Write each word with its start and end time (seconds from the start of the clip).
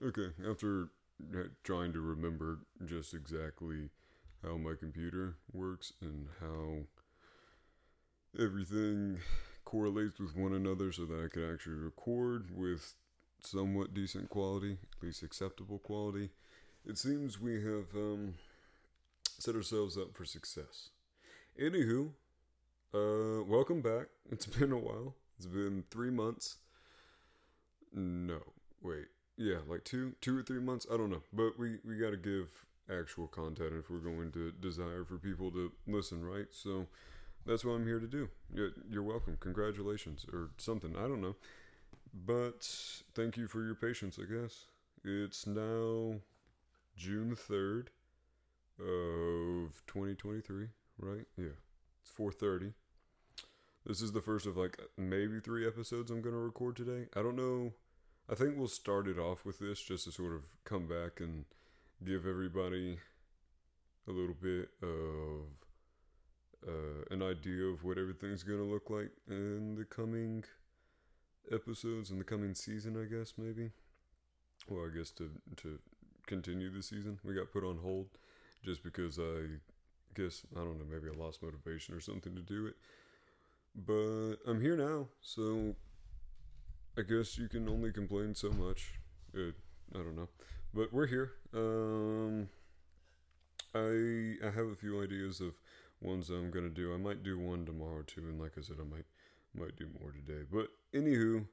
Okay, 0.00 0.28
after 0.48 0.90
trying 1.64 1.92
to 1.92 2.00
remember 2.00 2.60
just 2.84 3.14
exactly 3.14 3.90
how 4.44 4.56
my 4.56 4.74
computer 4.78 5.34
works 5.52 5.92
and 6.00 6.28
how 6.40 6.84
everything 8.40 9.18
correlates 9.64 10.20
with 10.20 10.36
one 10.36 10.52
another 10.52 10.92
so 10.92 11.04
that 11.04 11.24
I 11.24 11.26
could 11.26 11.52
actually 11.52 11.74
record 11.74 12.56
with 12.56 12.94
somewhat 13.40 13.92
decent 13.92 14.30
quality, 14.30 14.78
at 14.96 15.02
least 15.02 15.24
acceptable 15.24 15.80
quality, 15.80 16.30
it 16.86 16.96
seems 16.96 17.40
we 17.40 17.54
have 17.54 17.92
um, 17.96 18.34
set 19.40 19.56
ourselves 19.56 19.98
up 19.98 20.14
for 20.14 20.24
success. 20.24 20.90
Anywho, 21.60 22.10
uh, 22.94 23.42
welcome 23.42 23.80
back. 23.80 24.06
It's 24.30 24.46
been 24.46 24.70
a 24.70 24.78
while. 24.78 25.16
It's 25.38 25.46
been 25.46 25.82
three 25.90 26.10
months. 26.10 26.58
No, 27.92 28.38
wait 28.80 29.06
yeah, 29.38 29.58
like 29.68 29.84
two 29.84 30.14
two 30.20 30.36
or 30.36 30.42
three 30.42 30.60
months. 30.60 30.86
I 30.92 30.96
don't 30.96 31.10
know, 31.10 31.22
but 31.32 31.58
we 31.58 31.78
we 31.84 31.96
got 31.96 32.10
to 32.10 32.16
give 32.16 32.66
actual 32.90 33.28
content 33.28 33.72
if 33.78 33.88
we're 33.88 33.98
going 33.98 34.32
to 34.32 34.50
desire 34.50 35.04
for 35.04 35.16
people 35.16 35.50
to 35.52 35.70
listen, 35.86 36.24
right? 36.24 36.46
So 36.50 36.86
that's 37.46 37.64
what 37.64 37.72
I'm 37.72 37.86
here 37.86 38.00
to 38.00 38.06
do. 38.06 38.28
You're, 38.52 39.02
welcome. 39.02 39.36
Congratulations 39.40 40.26
or 40.32 40.50
something. 40.56 40.96
I 40.96 41.02
don't 41.02 41.20
know, 41.20 41.36
but 42.12 42.68
thank 43.14 43.36
you 43.36 43.46
for 43.46 43.62
your 43.62 43.76
patience. 43.76 44.18
I 44.20 44.24
guess 44.30 44.64
it's 45.04 45.46
now 45.46 46.16
June 46.96 47.36
third 47.36 47.90
of 48.80 49.82
2023, 49.86 50.66
right? 50.98 51.26
Yeah, 51.36 51.46
it's 52.02 52.10
4:30. 52.10 52.72
This 53.86 54.02
is 54.02 54.10
the 54.10 54.20
first 54.20 54.46
of 54.46 54.56
like 54.56 54.78
maybe 54.96 55.38
three 55.38 55.64
episodes 55.64 56.10
I'm 56.10 56.22
gonna 56.22 56.38
record 56.38 56.74
today. 56.74 57.06
I 57.14 57.22
don't 57.22 57.36
know 57.36 57.72
I 58.30 58.34
think 58.34 58.56
we'll 58.56 58.68
start 58.68 59.08
it 59.08 59.18
off 59.18 59.46
with 59.46 59.58
this 59.58 59.80
just 59.80 60.04
to 60.04 60.12
sort 60.12 60.34
of 60.34 60.42
come 60.64 60.86
back 60.86 61.20
and 61.20 61.46
give 62.04 62.26
everybody 62.26 62.98
a 64.06 64.10
little 64.10 64.34
bit 64.40 64.68
of 64.82 65.46
uh, 66.66 67.04
an 67.10 67.22
idea 67.22 67.64
of 67.64 67.84
what 67.84 67.96
everything's 67.96 68.42
going 68.42 68.58
to 68.58 68.64
look 68.64 68.90
like 68.90 69.10
in 69.28 69.76
the 69.76 69.84
coming 69.84 70.44
episodes 71.50 72.10
in 72.10 72.18
the 72.18 72.24
coming 72.24 72.54
season, 72.54 73.00
I 73.00 73.06
guess, 73.06 73.34
maybe. 73.38 73.70
Well, 74.68 74.84
I 74.84 74.96
guess 74.96 75.10
to, 75.12 75.30
to 75.56 75.78
continue 76.26 76.70
the 76.70 76.82
season, 76.82 77.18
we 77.24 77.34
got 77.34 77.50
put 77.50 77.64
on 77.64 77.78
hold 77.78 78.08
just 78.62 78.82
because 78.82 79.18
I 79.18 79.58
guess, 80.14 80.42
I 80.54 80.60
don't 80.60 80.78
know, 80.78 80.84
maybe 80.90 81.08
I 81.08 81.18
lost 81.18 81.42
motivation 81.42 81.94
or 81.94 82.00
something 82.00 82.34
to 82.34 82.42
do 82.42 82.66
it. 82.66 82.74
But 83.74 84.36
I'm 84.46 84.60
here 84.60 84.76
now, 84.76 85.06
so 85.22 85.74
I 86.98 87.02
guess 87.02 87.38
you 87.38 87.48
can 87.48 87.68
only 87.68 87.92
complain 87.92 88.34
so 88.34 88.50
much. 88.50 88.94
Uh, 89.32 89.52
I 89.94 89.98
don't 89.98 90.16
know, 90.16 90.28
but 90.74 90.92
we're 90.92 91.06
here. 91.06 91.30
Um, 91.54 92.48
I 93.72 94.44
I 94.44 94.50
have 94.50 94.66
a 94.66 94.74
few 94.74 95.00
ideas 95.00 95.40
of 95.40 95.52
ones 96.00 96.28
I'm 96.28 96.50
gonna 96.50 96.70
do. 96.70 96.92
I 96.92 96.96
might 96.96 97.22
do 97.22 97.38
one 97.38 97.64
tomorrow 97.64 98.02
too, 98.02 98.22
and 98.22 98.40
like 98.40 98.58
I 98.58 98.62
said, 98.62 98.78
I 98.80 98.84
might 98.84 99.04
might 99.54 99.76
do 99.76 99.86
more 100.00 100.10
today. 100.10 100.42
But 100.50 100.70
anywho, 100.92 101.46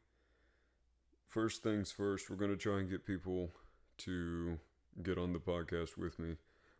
first 1.28 1.62
things 1.62 1.92
first, 1.92 2.28
we're 2.28 2.38
gonna 2.38 2.56
try 2.56 2.80
and 2.80 2.90
get 2.90 3.06
people 3.06 3.52
to 4.00 4.58
get 5.04 5.20
on 5.20 5.32
the 5.32 5.40
podcast 5.40 5.96
with 5.96 6.18
me, 6.18 6.38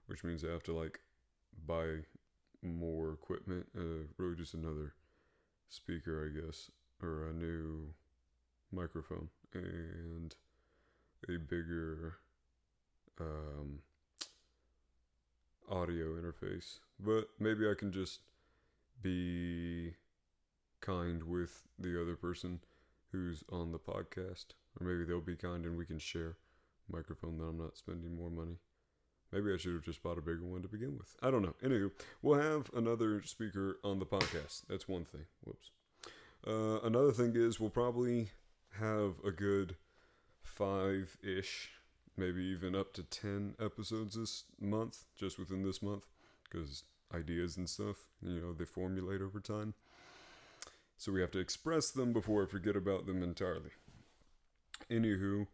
which 0.08 0.24
means 0.24 0.44
I 0.44 0.50
have 0.50 0.64
to 0.64 0.74
like 0.74 1.02
buy 1.68 1.98
more 2.64 3.14
equipment. 3.14 3.68
Uh, 3.78 4.08
really, 4.18 4.36
just 4.36 4.56
another 4.56 4.96
speaker, 5.70 6.26
I 6.26 6.48
guess, 6.48 6.72
or 7.00 7.28
a 7.28 7.34
new 7.34 7.94
microphone 8.76 9.30
and 9.54 10.36
a 11.30 11.38
bigger 11.40 12.16
um, 13.20 13.80
audio 15.70 16.16
interface. 16.16 16.80
But 17.00 17.30
maybe 17.40 17.70
I 17.70 17.74
can 17.74 17.92
just 17.92 18.20
be 19.02 19.94
kind 20.82 21.24
with 21.24 21.64
the 21.80 22.00
other 22.02 22.16
person 22.16 22.60
who's 23.12 23.44
on 23.52 23.72
the 23.72 23.80
podcast. 23.80 24.48
Or 24.80 24.86
maybe 24.86 25.06
they'll 25.06 25.22
be 25.22 25.36
kind 25.36 25.66
and 25.66 25.78
we 25.78 25.86
can 25.86 26.00
share 26.00 26.38
microphone 26.92 27.38
that 27.38 27.46
I'm 27.46 27.58
not 27.58 27.78
spending 27.78 28.16
more 28.16 28.30
money. 28.30 28.58
Maybe 29.32 29.54
I 29.54 29.58
should 29.58 29.74
have 29.74 29.84
just 29.84 30.04
bought 30.04 30.18
a 30.18 30.22
bigger 30.22 30.46
one 30.46 30.62
to 30.62 30.68
begin 30.68 30.98
with. 30.98 31.16
I 31.22 31.32
don't 31.32 31.42
know. 31.42 31.56
Anywho, 31.64 31.92
we'll 32.22 32.40
have 32.40 32.70
another 32.76 33.22
speaker 33.24 33.80
on 33.84 34.00
the 34.00 34.06
podcast. 34.06 34.64
That's 34.70 34.88
one 34.88 35.06
thing. 35.06 35.26
Whoops. 35.44 35.72
Uh, 36.48 36.80
another 36.84 37.12
thing 37.12 37.34
is 37.36 37.60
we'll 37.60 37.72
probably 37.72 38.30
have 38.80 39.16
a 39.26 39.32
good 39.32 39.76
five 40.42 41.18
ish, 41.24 41.72
maybe 42.18 42.44
even 42.44 42.76
up 42.76 42.94
to 42.94 43.04
10 43.04 43.56
episodes 43.60 44.16
this 44.16 44.46
month, 44.60 45.06
just 45.18 45.38
within 45.38 45.64
this 45.64 45.82
month, 45.82 46.06
because 46.44 46.84
ideas 47.14 47.58
and 47.58 47.70
stuff, 47.70 47.98
you 48.22 48.40
know, 48.40 48.54
they 48.54 48.66
formulate 48.66 49.22
over 49.22 49.40
time. 49.40 49.74
So 50.98 51.12
we 51.12 51.22
have 51.22 51.32
to 51.32 51.40
express 51.40 51.92
them 51.92 52.14
before 52.14 52.44
I 52.44 52.48
forget 52.48 52.76
about 52.76 53.06
them 53.06 53.22
entirely. 53.22 53.72
Anywho, 54.90 55.48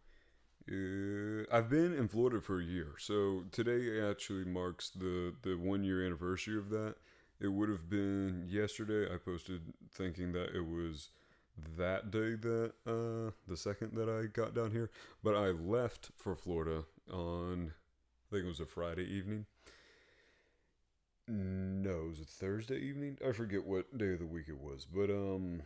uh, 0.69 1.45
I've 1.51 1.69
been 1.69 1.93
in 1.93 2.07
Florida 2.07 2.39
for 2.41 2.59
a 2.59 2.63
year, 2.63 2.93
so 2.99 3.45
today 3.51 4.07
actually 4.07 4.45
marks 4.45 4.89
the, 4.89 5.33
the 5.41 5.55
one 5.55 5.83
year 5.83 6.05
anniversary 6.05 6.57
of 6.57 6.69
that. 6.69 6.95
It 7.39 7.47
would 7.47 7.69
have 7.69 7.89
been 7.89 8.45
yesterday. 8.47 9.11
I 9.11 9.17
posted 9.17 9.73
thinking 9.91 10.31
that 10.33 10.55
it 10.55 10.65
was 10.65 11.09
that 11.78 12.12
day 12.12 12.35
that 12.35 12.73
uh 12.88 13.31
the 13.47 13.57
second 13.57 13.95
that 13.95 14.09
I 14.09 14.28
got 14.28 14.56
down 14.56 14.72
here, 14.72 14.89
but 15.23 15.35
I 15.35 15.47
left 15.50 16.12
for 16.16 16.35
Florida 16.35 16.84
on 17.12 17.73
I 18.28 18.35
think 18.35 18.45
it 18.45 18.47
was 18.47 18.59
a 18.59 18.66
Friday 18.66 19.03
evening. 19.06 19.45
No, 21.28 22.01
it 22.01 22.09
was 22.09 22.19
a 22.19 22.25
Thursday 22.25 22.78
evening. 22.78 23.17
I 23.25 23.31
forget 23.31 23.66
what 23.66 23.97
day 23.97 24.13
of 24.13 24.19
the 24.19 24.25
week 24.25 24.50
it 24.50 24.59
was, 24.59 24.85
but 24.85 25.09
um 25.09 25.61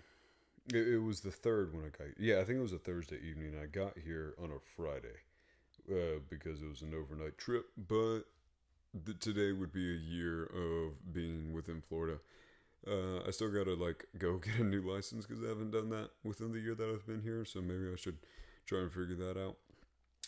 it, 0.73 0.87
it 0.87 0.99
was 0.99 1.21
the 1.21 1.31
third 1.31 1.73
when 1.73 1.85
I 1.85 1.89
got 1.89 2.19
yeah, 2.19 2.39
I 2.39 2.43
think 2.43 2.59
it 2.59 2.63
was 2.63 2.73
a 2.73 2.79
Thursday 2.79 3.19
evening. 3.23 3.55
I 3.61 3.67
got 3.67 3.97
here 3.97 4.35
on 4.41 4.51
a 4.51 4.59
Friday 4.75 5.19
uh, 5.91 6.19
because 6.29 6.61
it 6.61 6.69
was 6.69 6.81
an 6.81 6.93
overnight 6.93 7.37
trip, 7.37 7.65
but 7.77 8.21
today 9.19 9.51
would 9.51 9.73
be 9.73 9.91
a 9.91 9.97
year 9.97 10.45
of 10.45 11.13
being 11.13 11.53
within 11.53 11.81
Florida 11.81 12.19
uh, 12.87 13.27
I 13.27 13.31
still 13.31 13.49
gotta 13.49 13.73
like 13.73 14.05
go 14.17 14.37
get 14.45 14.59
a 14.59 14.63
new 14.63 14.81
license 14.81 15.25
because 15.25 15.43
I 15.43 15.49
haven't 15.49 15.71
done 15.71 15.89
that 15.89 16.09
within 16.23 16.51
the 16.51 16.59
year 16.59 16.75
that 16.75 16.89
I've 16.89 17.07
been 17.07 17.21
here. 17.21 17.45
So 17.45 17.61
maybe 17.61 17.91
I 17.91 17.95
should 17.95 18.17
try 18.65 18.79
and 18.79 18.91
figure 18.91 19.15
that 19.15 19.39
out 19.39 19.57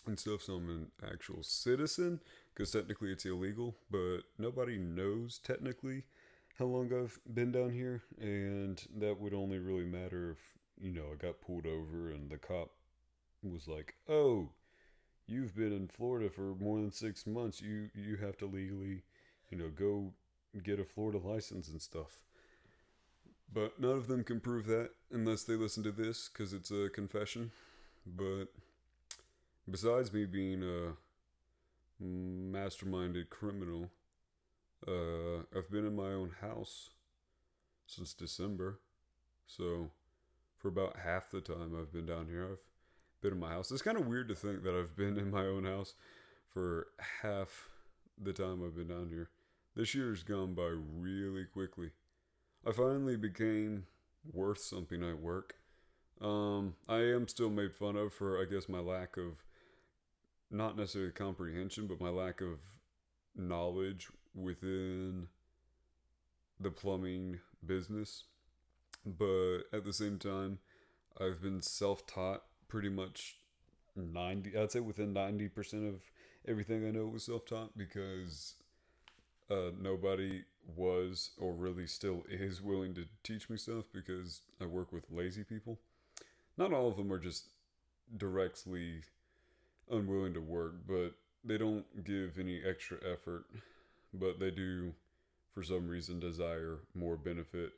and 0.06 0.20
stuff. 0.20 0.42
So 0.42 0.54
I'm 0.54 0.70
an 0.70 0.92
actual 1.12 1.44
citizen 1.44 2.20
because 2.54 2.72
technically 2.72 3.12
it's 3.12 3.26
illegal, 3.26 3.76
but 3.92 4.20
nobody 4.38 4.78
knows 4.78 5.40
technically 5.40 6.04
how 6.58 6.66
long 6.66 6.92
I've 6.92 7.20
been 7.32 7.52
down 7.52 7.72
here, 7.72 8.02
and 8.20 8.82
that 8.98 9.20
would 9.20 9.34
only 9.34 9.60
really 9.60 9.86
matter 9.86 10.32
if 10.32 10.40
you 10.84 10.92
know 10.92 11.06
I 11.14 11.16
got 11.16 11.42
pulled 11.42 11.68
over 11.68 12.10
and 12.10 12.30
the 12.32 12.38
cop 12.38 12.72
was 13.44 13.68
like, 13.68 13.96
"Oh, 14.10 14.50
you've 15.28 15.56
been 15.56 15.74
in 15.74 15.88
Florida 15.88 16.30
for 16.30 16.56
more 16.56 16.80
than 16.80 16.92
six 16.92 17.28
months. 17.28 17.62
You 17.62 17.90
you 17.94 18.18
have 18.18 18.38
to 18.38 18.48
legally, 18.48 19.04
you 19.52 19.58
know, 19.58 19.70
go 19.70 20.14
get 20.64 20.80
a 20.80 20.86
Florida 20.86 21.20
license 21.20 21.70
and 21.70 21.82
stuff." 21.82 22.24
But 23.52 23.80
none 23.80 23.92
of 23.92 24.08
them 24.08 24.24
can 24.24 24.40
prove 24.40 24.66
that 24.68 24.92
unless 25.12 25.44
they 25.44 25.56
listen 25.56 25.84
to 25.84 25.92
this 25.92 26.30
because 26.30 26.54
it's 26.54 26.72
a 26.72 26.90
confession. 26.90 27.52
But 28.06 28.46
besides 29.70 30.14
me 30.14 30.26
being 30.26 30.64
a 30.64 30.94
masterminded 32.04 33.30
criminal, 33.30 33.90
uh, 34.88 35.40
I've 35.56 35.72
been 35.72 35.86
in 35.86 35.96
my 35.96 36.12
own 36.12 36.34
house 36.42 36.90
since 37.86 38.14
December. 38.14 38.80
So 39.48 39.92
for 40.58 40.68
about 40.68 40.98
half 40.98 41.32
the 41.32 41.42
time 41.42 41.74
I've 41.80 41.94
been 41.94 42.06
down 42.06 42.28
here, 42.28 42.46
I've 42.52 43.22
been 43.22 43.34
in 43.34 43.40
my 43.40 43.50
house. 43.50 43.72
It's 43.72 43.82
kind 43.82 43.98
of 43.98 44.08
weird 44.08 44.28
to 44.28 44.36
think 44.36 44.64
that 44.64 44.76
I've 44.76 44.96
been 44.96 45.18
in 45.18 45.32
my 45.32 45.46
own 45.46 45.66
house 45.66 45.94
for 46.54 46.88
half 47.22 47.70
the 48.22 48.34
time 48.34 48.64
I've 48.64 48.76
been 48.76 48.88
down 48.88 49.10
here. 49.10 49.30
This 49.76 49.96
year's 49.96 50.24
gone 50.24 50.54
by 50.54 50.74
really 51.00 51.46
quickly. 51.46 51.92
I 52.66 52.72
finally 52.72 53.16
became 53.16 53.86
worth 54.34 54.60
something 54.60 55.04
at 55.04 55.20
work. 55.20 55.56
Um, 56.20 56.76
I 56.88 56.98
am 56.98 57.28
still 57.28 57.50
made 57.50 57.74
fun 57.74 57.96
of 57.96 58.14
for, 58.14 58.42
I 58.42 58.46
guess, 58.46 58.68
my 58.68 58.80
lack 58.80 59.18
of 59.18 59.44
not 60.50 60.78
necessarily 60.78 61.12
comprehension, 61.12 61.88
but 61.88 62.02
my 62.02 62.10
lack 62.10 62.42
of 62.42 62.60
knowledge 63.36 64.08
within 64.34 65.28
the 66.60 66.72
plumbing 66.72 67.40
business. 67.66 68.24
But 69.06 69.64
at 69.72 69.86
the 69.86 69.94
same 69.94 70.18
time, 70.18 70.60
I've 71.20 71.42
been 71.42 71.62
self 71.62 72.06
taught 72.06 72.44
pretty 72.68 72.90
much 72.90 73.38
90, 73.96 74.58
I'd 74.58 74.72
say 74.72 74.80
within 74.80 75.14
90% 75.14 75.88
of 75.88 76.02
everything 76.48 76.86
I 76.86 76.92
know 76.92 77.06
was 77.06 77.26
self 77.26 77.46
taught 77.46 77.78
because 77.78 78.56
uh, 79.50 79.72
nobody 79.80 80.44
was 80.76 81.32
or 81.38 81.54
really 81.54 81.88
still 81.88 82.24
is 82.30 82.62
willing 82.62 82.94
to 82.96 83.06
teach 83.24 83.50
me 83.50 83.58
stuff 83.58 83.86
because 83.94 84.42
I 84.62 84.66
work 84.66 84.92
with 84.92 85.06
lazy 85.10 85.44
people. 85.44 85.80
Not 86.58 86.74
all 86.74 86.90
of 86.90 86.98
them 86.98 87.12
are 87.12 87.20
just 87.20 87.46
directly 88.16 89.02
unwilling 89.90 90.34
to 90.34 90.42
work, 90.42 90.76
but 90.88 91.14
they 91.44 91.58
don't 91.58 92.04
give 92.04 92.38
any 92.38 92.62
extra 92.64 92.98
effort, 93.10 93.46
but 94.14 94.40
they 94.40 94.52
do, 94.52 94.94
for 95.54 95.64
some 95.64 95.88
reason, 95.88 96.20
desire 96.20 96.80
more 96.94 97.16
benefit. 97.16 97.74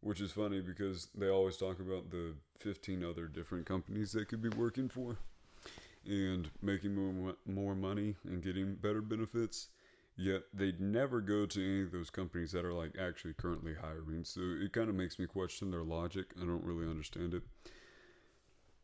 Which 0.00 0.20
is 0.20 0.30
funny 0.30 0.60
because 0.60 1.08
they 1.12 1.28
always 1.28 1.56
talk 1.56 1.80
about 1.80 2.10
the 2.10 2.34
15 2.58 3.04
other 3.04 3.26
different 3.26 3.66
companies 3.66 4.12
they 4.12 4.24
could 4.24 4.40
be 4.40 4.48
working 4.48 4.88
for 4.88 5.16
and 6.06 6.50
making 6.62 6.94
more, 6.94 7.34
more 7.44 7.74
money 7.74 8.14
and 8.24 8.40
getting 8.40 8.76
better 8.76 9.02
benefits. 9.02 9.68
Yet 10.20 10.42
they'd 10.52 10.80
never 10.80 11.20
go 11.20 11.46
to 11.46 11.64
any 11.64 11.82
of 11.84 11.92
those 11.92 12.10
companies 12.10 12.50
that 12.50 12.64
are 12.64 12.72
like 12.72 12.96
actually 13.00 13.34
currently 13.34 13.74
hiring. 13.80 14.24
So 14.24 14.40
it 14.60 14.72
kind 14.72 14.88
of 14.88 14.96
makes 14.96 15.16
me 15.16 15.26
question 15.26 15.70
their 15.70 15.84
logic. 15.84 16.26
I 16.36 16.44
don't 16.44 16.64
really 16.64 16.90
understand 16.90 17.34
it. 17.34 17.44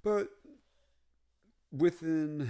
But 0.05 0.29
within 1.73 2.49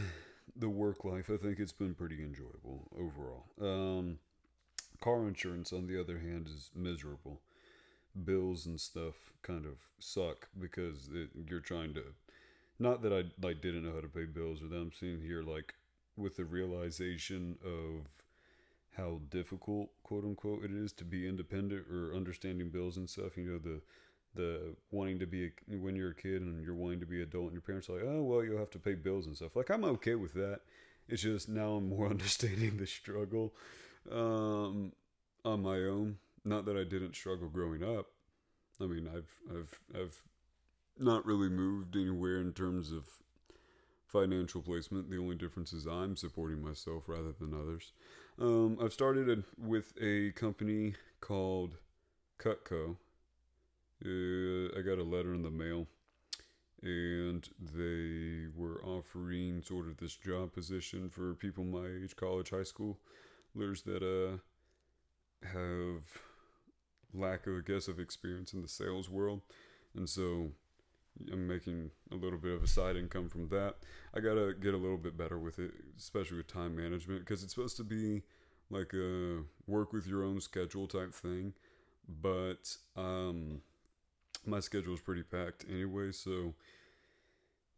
the 0.55 0.69
work 0.69 1.03
life, 1.03 1.31
I 1.33 1.39
think 1.39 1.61
it's 1.61 1.73
been 1.73 1.95
pretty 1.95 2.23
enjoyable 2.23 2.91
overall. 2.95 3.47
Um, 3.59 4.19
car 5.01 5.27
insurance, 5.27 5.73
on 5.73 5.87
the 5.87 5.99
other 5.99 6.19
hand, 6.19 6.49
is 6.49 6.71
miserable. 6.75 7.41
Bills 8.23 8.67
and 8.67 8.79
stuff 8.79 9.15
kind 9.41 9.65
of 9.65 9.79
suck 9.99 10.49
because 10.61 11.09
it, 11.15 11.31
you're 11.49 11.61
trying 11.61 11.95
to. 11.95 12.03
Not 12.79 13.01
that 13.01 13.15
I 13.15 13.25
like 13.45 13.63
didn't 13.63 13.85
know 13.85 13.95
how 13.95 14.03
to 14.03 14.09
pay 14.09 14.27
bills 14.27 14.63
or 14.63 14.69
that. 14.69 14.77
I'm 14.77 14.93
seeing 14.93 15.23
here 15.23 15.43
like 15.43 15.73
with 16.17 16.37
the 16.37 16.45
realization 16.45 17.57
of 17.65 18.09
how 18.97 19.21
difficult, 19.31 19.91
quote 20.03 20.25
unquote, 20.25 20.65
it 20.65 20.71
is 20.71 20.93
to 20.93 21.05
be 21.05 21.29
independent 21.29 21.87
or 21.91 22.15
understanding 22.15 22.71
bills 22.71 22.97
and 22.97 23.09
stuff. 23.09 23.37
You 23.37 23.45
know 23.45 23.59
the 23.59 23.81
the 24.35 24.75
wanting 24.91 25.19
to 25.21 25.27
be 25.27 25.47
a, 25.47 25.77
when 25.77 25.95
you're 25.95 26.11
a 26.11 26.15
kid 26.15 26.43
and 26.43 26.65
you're 26.65 26.75
wanting 26.75 27.01
to 27.01 27.07
be 27.07 27.23
adult 27.23 27.45
and 27.45 27.53
your 27.53 27.63
parents 27.63 27.89
are 27.89 27.95
like 27.95 28.03
oh 28.05 28.23
well 28.23 28.43
you'll 28.43 28.59
have 28.59 28.71
to 28.71 28.79
pay 28.79 28.95
bills 28.95 29.27
and 29.27 29.37
stuff. 29.37 29.57
Like 29.57 29.71
i'm 29.71 29.85
okay 29.85 30.15
with 30.15 30.35
that. 30.35 30.61
It's 31.09 31.23
just 31.23 31.49
now 31.49 31.75
i'm 31.75 31.89
more 31.89 32.09
understanding 32.11 32.77
the 32.77 32.87
struggle 32.87 33.55
um, 34.11 34.93
on 35.45 35.63
my 35.63 35.79
own. 35.79 36.19
Not 36.45 36.65
that 36.67 36.77
i 36.77 36.85
didn't 36.85 37.15
struggle 37.15 37.49
growing 37.49 37.83
up. 37.83 38.07
I 38.81 38.87
mean 38.87 39.09
i've 39.09 39.41
i've 39.51 39.81
i've 39.95 40.23
not 40.99 41.27
really 41.27 41.49
moved 41.49 41.97
anywhere 41.97 42.41
in 42.41 42.53
terms 42.53 42.93
of 42.93 43.05
financial 44.15 44.63
placement 44.63 45.11
the 45.11 45.19
only 45.19 45.35
difference 45.35 45.73
is 45.73 45.87
i'm 45.87 46.17
supporting 46.17 46.63
myself 46.63 47.03
rather 47.09 47.33
than 47.33 47.53
others. 47.53 47.93
Um, 48.41 48.79
i've 48.81 48.93
started 48.93 49.29
a, 49.29 49.43
with 49.59 49.93
a 50.01 50.31
company 50.33 50.95
called 51.21 51.79
cutco. 52.39 52.97
Uh, 54.05 54.79
I 54.79 54.83
got 54.83 54.99
a 54.99 55.03
letter 55.03 55.35
in 55.35 55.43
the 55.43 55.51
mail, 55.51 55.89
and 56.83 57.49
they 57.61 58.47
were 58.55 58.85
offering 58.85 59.63
sort 59.63 59.89
of 59.89 59.97
this 59.97 60.15
job 60.15 60.53
position 60.53 61.11
for 61.11 61.35
people 61.35 61.65
my 61.65 61.87
age, 61.87 62.15
college, 62.15 62.51
high 62.51 62.65
school, 62.65 63.01
learners 63.55 63.83
that 63.83 64.03
uh 64.03 64.39
have 65.49 66.03
lack 67.13 67.47
of, 67.47 67.55
I 67.57 67.73
guess, 67.73 67.89
of 67.89 67.99
experience 67.99 68.53
in 68.53 68.63
the 68.63 68.69
sales 68.69 69.11
world, 69.11 69.43
and 69.97 70.09
so 70.09 70.53
I'm 71.33 71.47
making 71.47 71.91
a 72.11 72.17
little 72.17 72.39
bit 72.39 72.55
of 72.55 72.63
a 72.63 72.67
side 72.67 72.97
income 72.97 73.29
from 73.29 73.49
that. 73.49 73.77
I 74.15 74.21
gotta 74.21 74.55
get 74.61 74.75
a 74.75 74.79
little 74.79 74.97
bit 74.97 75.17
better 75.17 75.39
with 75.39 75.59
it, 75.59 75.73
especially 75.99 76.39
with 76.39 76.49
time 76.49 76.77
management, 76.77 77.21
because 77.21 77.43
it's 77.43 77.55
supposed 77.55 77.77
to 77.79 77.85
be 77.85 78.23
like 78.71 78.93
a 78.95 79.43
work 79.67 79.93
with 79.93 80.07
your 80.07 80.25
own 80.25 80.41
schedule 80.41 80.87
type 80.87 81.15
thing, 81.15 81.55
but 82.23 82.77
um 82.97 83.61
my 84.47 84.61
schedule 84.61 84.95
is 84.95 85.01
pretty 85.01 85.23
packed 85.23 85.65
anyway, 85.71 86.13
so 86.13 86.55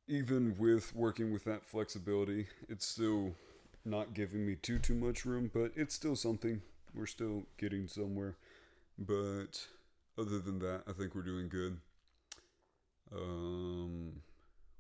even 0.09 0.57
with 0.59 0.95
working 0.95 1.33
with 1.33 1.45
that 1.45 1.65
flexibility, 1.65 2.47
it's 2.69 2.87
still 2.87 3.35
not 3.85 4.15
giving 4.15 4.47
me 4.47 4.57
too 4.57 4.79
too 4.79 4.95
much 4.95 5.25
room, 5.25 5.51
but 5.53 5.73
it's 5.77 5.95
still 5.95 6.17
something. 6.17 6.63
We're 6.95 7.07
still 7.07 7.45
getting 7.59 7.89
somewhere. 7.89 8.37
But 8.99 9.67
other 10.19 10.39
than 10.39 10.59
that, 10.61 10.83
I 10.89 10.93
think 10.93 11.15
we're 11.15 11.23
doing 11.23 11.49
good. 11.49 11.79
Um 13.15 14.23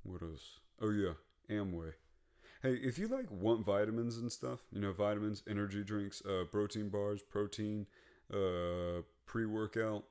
what 0.02 0.22
else? 0.22 0.60
Oh 0.80 0.90
yeah, 0.90 1.14
Amway. 1.50 1.92
Hey, 2.62 2.74
if 2.74 2.98
you 2.98 3.08
like 3.08 3.30
want 3.30 3.64
vitamins 3.64 4.16
and 4.16 4.30
stuff, 4.32 4.60
you 4.72 4.80
know, 4.80 4.92
vitamins, 4.92 5.42
energy 5.48 5.84
drinks, 5.84 6.22
uh, 6.24 6.44
protein 6.50 6.88
bars, 6.88 7.22
protein, 7.22 7.86
uh, 8.32 9.02
pre-workout, 9.26 10.04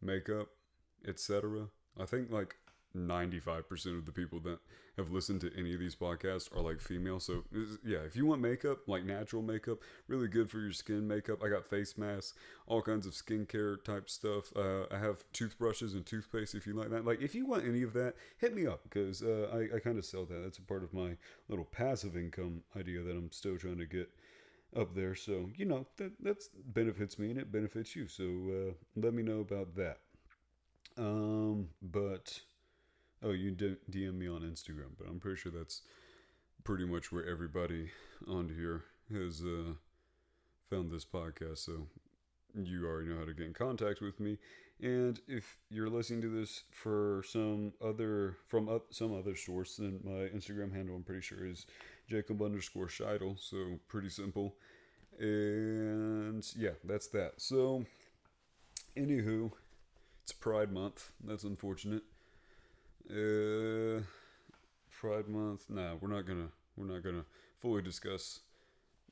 makeup, 0.00 0.48
etc. 1.06 1.68
I 1.98 2.06
think 2.06 2.30
like 2.30 2.56
95% 2.96 3.98
of 3.98 4.06
the 4.06 4.12
people 4.12 4.40
that 4.40 4.58
have 4.96 5.10
listened 5.10 5.40
to 5.40 5.50
any 5.56 5.72
of 5.72 5.80
these 5.80 5.94
podcasts 5.94 6.54
are 6.54 6.60
like 6.60 6.80
female. 6.80 7.18
So, 7.18 7.44
yeah, 7.84 7.98
if 7.98 8.14
you 8.14 8.26
want 8.26 8.42
makeup, 8.42 8.78
like 8.86 9.04
natural 9.04 9.42
makeup, 9.42 9.78
really 10.06 10.28
good 10.28 10.50
for 10.50 10.58
your 10.58 10.72
skin 10.72 11.08
makeup. 11.08 11.42
I 11.42 11.48
got 11.48 11.68
face 11.68 11.96
masks, 11.96 12.34
all 12.66 12.82
kinds 12.82 13.06
of 13.06 13.12
skincare 13.12 13.82
type 13.82 14.10
stuff. 14.10 14.54
Uh, 14.54 14.84
I 14.90 14.98
have 14.98 15.24
toothbrushes 15.32 15.94
and 15.94 16.04
toothpaste 16.04 16.54
if 16.54 16.66
you 16.66 16.74
like 16.74 16.90
that. 16.90 17.06
Like, 17.06 17.22
if 17.22 17.34
you 17.34 17.46
want 17.46 17.64
any 17.66 17.82
of 17.82 17.94
that, 17.94 18.14
hit 18.38 18.54
me 18.54 18.66
up 18.66 18.82
because 18.84 19.22
uh, 19.22 19.48
I, 19.52 19.76
I 19.76 19.78
kind 19.78 19.98
of 19.98 20.04
sell 20.04 20.26
that. 20.26 20.42
That's 20.42 20.58
a 20.58 20.62
part 20.62 20.84
of 20.84 20.92
my 20.92 21.16
little 21.48 21.64
passive 21.64 22.16
income 22.16 22.62
idea 22.76 23.02
that 23.02 23.12
I'm 23.12 23.32
still 23.32 23.56
trying 23.56 23.78
to 23.78 23.86
get 23.86 24.10
up 24.76 24.94
there. 24.94 25.14
So, 25.14 25.48
you 25.56 25.64
know, 25.64 25.86
that 25.96 26.12
that's 26.20 26.48
benefits 26.48 27.18
me 27.18 27.30
and 27.30 27.38
it 27.38 27.50
benefits 27.50 27.96
you. 27.96 28.08
So, 28.08 28.24
uh, 28.24 28.72
let 28.96 29.14
me 29.14 29.22
know 29.22 29.40
about 29.40 29.74
that. 29.76 29.98
Um, 30.98 31.68
but 31.80 32.40
oh, 33.22 33.30
you 33.30 33.52
DM 33.52 34.14
me 34.14 34.28
on 34.28 34.42
Instagram, 34.42 34.90
but 34.98 35.08
I'm 35.08 35.20
pretty 35.20 35.40
sure 35.40 35.52
that's 35.52 35.82
pretty 36.64 36.84
much 36.84 37.12
where 37.12 37.26
everybody 37.26 37.90
on 38.28 38.48
here 38.48 38.82
has 39.12 39.42
uh, 39.42 39.72
found 40.70 40.90
this 40.90 41.04
podcast. 41.04 41.58
So 41.58 41.86
you 42.54 42.86
already 42.86 43.08
know 43.08 43.18
how 43.18 43.24
to 43.24 43.34
get 43.34 43.46
in 43.46 43.54
contact 43.54 44.00
with 44.00 44.20
me. 44.20 44.38
And 44.80 45.20
if 45.28 45.58
you're 45.70 45.88
listening 45.88 46.22
to 46.22 46.28
this 46.28 46.64
for 46.70 47.22
some 47.26 47.72
other 47.84 48.36
from 48.48 48.68
up 48.68 48.92
some 48.92 49.16
other 49.16 49.36
source, 49.36 49.76
then 49.76 50.00
my 50.02 50.28
Instagram 50.36 50.74
handle 50.74 50.96
I'm 50.96 51.04
pretty 51.04 51.22
sure 51.22 51.46
is 51.46 51.66
Jacob 52.08 52.42
underscore 52.42 52.88
Scheidel. 52.88 53.38
So 53.38 53.78
pretty 53.88 54.08
simple. 54.08 54.56
And 55.18 56.44
yeah, 56.56 56.70
that's 56.84 57.06
that. 57.08 57.34
So 57.36 57.84
anywho, 58.96 59.52
it's 60.24 60.32
Pride 60.32 60.72
Month. 60.72 61.10
That's 61.22 61.44
unfortunate. 61.44 62.02
Uh, 63.10 64.00
Pride 64.90 65.28
Month. 65.28 65.68
Nah, 65.68 65.94
we're 66.00 66.08
not 66.08 66.26
gonna 66.26 66.48
we're 66.76 66.86
not 66.86 67.02
gonna 67.02 67.24
fully 67.60 67.82
discuss 67.82 68.40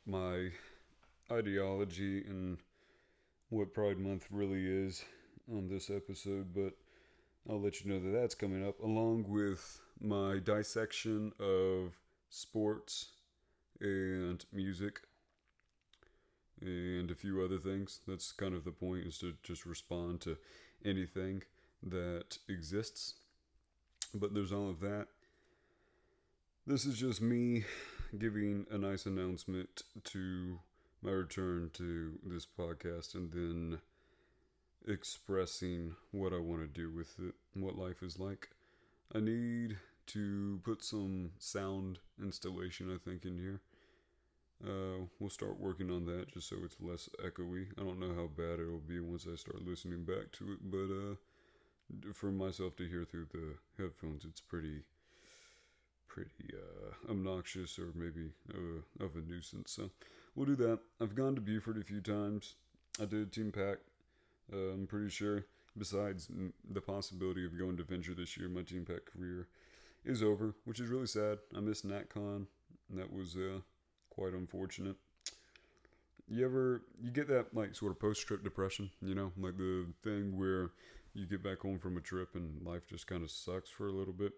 my 0.07 0.51
ideology 1.31 2.25
and 2.27 2.59
what 3.51 3.75
Pride 3.75 3.99
Month 3.99 4.27
really 4.31 4.65
is 4.67 5.05
on 5.53 5.69
this 5.69 5.91
episode, 5.91 6.55
but 6.55 6.75
I'll 7.49 7.61
let 7.61 7.81
you 7.81 7.91
know 7.91 8.01
that 8.01 8.17
that's 8.17 8.35
coming 8.35 8.67
up 8.67 8.81
along 8.81 9.25
with 9.29 9.81
my 10.01 10.39
dissection 10.39 11.33
of 11.41 11.93
sports 12.29 13.11
and 13.81 14.45
music 14.53 15.01
and 16.61 17.11
a 17.11 17.15
few 17.15 17.43
other 17.43 17.59
things. 17.59 18.01
That's 18.07 18.33
kind 18.33 18.55
of 18.55 18.65
the 18.65 18.71
point 18.71 19.07
is 19.07 19.19
to 19.19 19.35
just 19.43 19.67
respond 19.67 20.21
to 20.23 20.37
anything 20.85 21.43
that 21.83 22.39
exists. 22.49 23.15
But 24.15 24.35
there's 24.35 24.53
all 24.53 24.69
of 24.69 24.81
that. 24.81 25.07
This 26.67 26.85
is 26.85 26.99
just 26.99 27.23
me 27.23 27.65
giving 28.19 28.67
a 28.71 28.79
nice 28.79 29.07
announcement 29.07 29.83
to 30.05 30.59
my 31.03 31.11
return 31.11 31.71
to 31.75 32.19
this 32.25 32.47
podcast 32.47 33.15
and 33.15 33.33
then 33.33 33.81
expressing 34.87 35.95
what 36.11 36.33
I 36.33 36.39
want 36.39 36.63
to 36.63 36.67
do 36.67 36.91
with 36.91 37.15
it, 37.19 37.35
what 37.55 37.79
life 37.79 38.03
is 38.03 38.19
like. 38.19 38.51
I 39.15 39.21
need 39.21 39.79
to 40.09 40.61
put 40.65 40.83
some 40.83 41.33
sound 41.39 41.99
installation, 42.21 42.93
I 42.93 42.99
think, 42.99 43.25
in 43.25 43.39
here. 43.39 43.61
Uh, 44.63 45.07
we'll 45.19 45.31
start 45.31 45.59
working 45.59 45.91
on 45.91 46.05
that 46.07 46.33
just 46.33 46.49
so 46.49 46.57
it's 46.65 46.77
less 46.81 47.09
echoey. 47.25 47.69
I 47.79 47.85
don't 47.85 48.01
know 48.01 48.15
how 48.15 48.27
bad 48.27 48.61
it'll 48.61 48.79
be 48.79 49.01
once 49.01 49.27
I 49.31 49.37
start 49.37 49.65
listening 49.65 50.05
back 50.05 50.33
to 50.33 50.53
it, 50.53 50.59
but 50.71 50.91
uh, 50.91 51.15
for 52.15 52.31
myself 52.31 52.77
to 52.77 52.89
hear 52.89 53.05
through 53.05 53.27
the 53.33 53.55
headphones, 53.83 54.25
it's 54.25 54.41
pretty, 54.41 54.83
pretty 56.09 56.31
uh, 56.53 57.11
obnoxious 57.11 57.79
or 57.79 57.93
maybe 57.95 58.31
uh, 58.55 59.05
of 59.05 59.17
a 59.17 59.21
nuisance. 59.21 59.73
So 59.73 59.91
we'll 60.35 60.47
do 60.47 60.57
that. 60.57 60.81
I've 61.01 61.15
gone 61.15 61.35
to 61.35 61.41
Buford 61.41 61.79
a 61.79 61.85
few 61.85 62.01
times. 62.01 62.55
I 63.01 63.05
did 63.05 63.23
a 63.23 63.27
TeenPact. 63.27 63.79
Uh, 64.53 64.73
I'm 64.75 64.87
pretty 64.87 65.11
sure. 65.11 65.45
Besides 65.79 66.29
the 66.69 66.81
possibility 66.81 67.47
of 67.47 67.57
going 67.57 67.77
to 67.77 67.85
Venture 67.85 68.13
this 68.13 68.37
year, 68.37 68.49
my 68.49 68.63
TeenPact 68.63 69.07
career 69.07 69.47
is 70.05 70.23
over, 70.23 70.55
which 70.65 70.81
is 70.81 70.89
really 70.89 71.07
sad. 71.07 71.39
I 71.57 71.61
missed 71.61 71.87
NatCon. 71.87 72.47
That 72.97 73.13
was 73.13 73.37
uh, 73.37 73.61
quite 74.11 74.33
unfortunate. 74.33 74.97
You 76.29 76.45
ever 76.45 76.83
you 77.01 77.11
get 77.11 77.29
that 77.29 77.55
like 77.55 77.75
sort 77.75 77.93
of 77.93 78.01
post 78.01 78.27
trip 78.27 78.43
depression, 78.43 78.91
you 79.01 79.15
know, 79.15 79.33
like 79.39 79.57
the 79.57 79.87
thing 80.03 80.39
where 80.39 80.71
you 81.15 81.27
get 81.27 81.43
back 81.43 81.61
home 81.61 81.79
from 81.79 81.97
a 81.97 82.01
trip 82.01 82.35
and 82.35 82.65
life 82.65 82.87
just 82.89 83.07
kind 83.07 83.23
of 83.23 83.31
sucks 83.31 83.71
for 83.71 83.89
a 83.89 83.93
little 83.93 84.13
bit. 84.13 84.33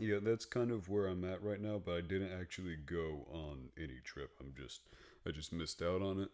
yeah, 0.00 0.18
that's 0.22 0.44
kind 0.44 0.70
of 0.70 0.88
where 0.88 1.06
I'm 1.06 1.24
at 1.24 1.42
right 1.42 1.60
now. 1.60 1.80
But 1.84 1.94
I 1.94 2.00
didn't 2.00 2.32
actually 2.38 2.76
go 2.76 3.26
on 3.32 3.68
any 3.78 4.00
trip. 4.04 4.30
I'm 4.40 4.52
just 4.56 4.80
I 5.26 5.30
just 5.30 5.52
missed 5.52 5.82
out 5.82 6.02
on 6.02 6.20
it. 6.20 6.30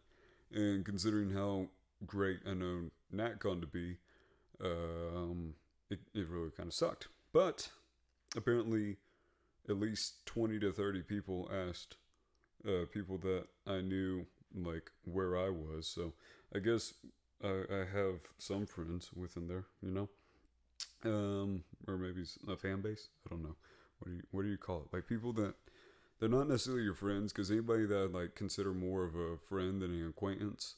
And 0.52 0.84
considering 0.84 1.30
how 1.30 1.68
great 2.06 2.40
I 2.48 2.54
know 2.54 2.90
NatCon 3.14 3.60
to 3.60 3.66
be, 3.66 3.98
um, 4.64 5.54
it, 5.90 6.00
it 6.14 6.28
really 6.28 6.50
kind 6.50 6.68
of 6.68 6.74
sucked. 6.74 7.08
But 7.32 7.68
apparently, 8.36 8.96
at 9.68 9.78
least 9.78 10.26
20 10.26 10.58
to 10.60 10.72
30 10.72 11.02
people 11.02 11.48
asked 11.52 11.96
uh, 12.66 12.86
people 12.92 13.18
that 13.18 13.44
I 13.66 13.80
knew, 13.80 14.26
like, 14.54 14.90
where 15.04 15.36
I 15.36 15.50
was. 15.50 15.86
So 15.86 16.14
I 16.54 16.58
guess 16.58 16.94
I, 17.42 17.64
I 17.72 17.78
have 17.78 18.20
some 18.38 18.66
friends 18.66 19.10
within 19.14 19.48
there, 19.48 19.64
you 19.82 19.90
know? 19.90 20.08
Um, 21.04 21.64
or 21.86 21.96
maybe 21.96 22.24
a 22.48 22.56
fan 22.56 22.80
base. 22.80 23.08
I 23.26 23.30
don't 23.30 23.42
know. 23.42 23.56
What 23.98 24.10
do 24.10 24.16
you 24.16 24.22
what 24.30 24.42
do 24.42 24.48
you 24.48 24.58
call 24.58 24.82
it? 24.82 24.94
Like 24.94 25.06
people 25.06 25.32
that 25.34 25.54
they're 26.18 26.28
not 26.28 26.48
necessarily 26.48 26.84
your 26.84 26.94
friends 26.94 27.32
because 27.32 27.50
anybody 27.50 27.86
that 27.86 27.96
I 27.96 28.18
like 28.18 28.34
consider 28.34 28.72
more 28.72 29.04
of 29.04 29.14
a 29.14 29.36
friend 29.48 29.80
than 29.80 29.92
an 29.92 30.08
acquaintance, 30.08 30.74